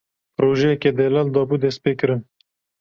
[0.37, 2.21] Projeyeke delal dabû destpêkirin.